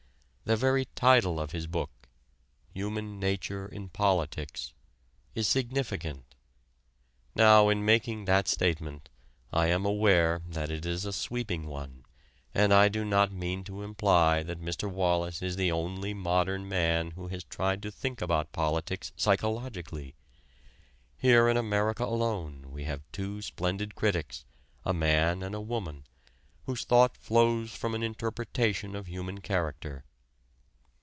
The 0.43 0.57
very 0.57 0.83
title 0.95 1.39
of 1.39 1.51
his 1.53 1.65
book 1.65 1.91
"Human 2.73 3.21
Nature 3.21 3.69
in 3.69 3.87
Politics" 3.87 4.73
is 5.33 5.47
significant. 5.47 6.35
Now 7.35 7.69
in 7.69 7.85
making 7.85 8.25
that 8.25 8.49
statement, 8.49 9.07
I 9.53 9.67
am 9.67 9.85
aware 9.85 10.41
that 10.45 10.69
it 10.69 10.85
is 10.85 11.05
a 11.05 11.13
sweeping 11.13 11.67
one, 11.67 12.03
and 12.53 12.73
I 12.73 12.89
do 12.89 13.05
not 13.05 13.31
mean 13.31 13.63
to 13.63 13.81
imply 13.81 14.43
that 14.43 14.59
Mr. 14.59 14.91
Wallas 14.91 15.41
is 15.41 15.55
the 15.55 15.71
only 15.71 16.13
modern 16.13 16.67
man 16.67 17.11
who 17.11 17.29
has 17.29 17.45
tried 17.45 17.81
to 17.83 17.91
think 17.91 18.21
about 18.21 18.51
politics 18.51 19.13
psychologically. 19.15 20.15
Here 21.17 21.47
in 21.47 21.55
America 21.55 22.03
alone 22.03 22.65
we 22.71 22.83
have 22.83 23.09
two 23.13 23.41
splendid 23.41 23.95
critics, 23.95 24.43
a 24.83 24.93
man 24.93 25.43
and 25.43 25.55
a 25.55 25.61
woman, 25.61 26.07
whose 26.65 26.83
thought 26.83 27.15
flows 27.15 27.73
from 27.73 27.95
an 27.95 28.03
interpretation 28.03 28.97
of 28.97 29.07
human 29.07 29.39
character. 29.39 30.03